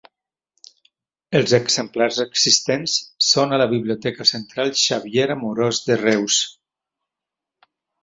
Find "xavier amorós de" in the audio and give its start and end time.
4.87-6.03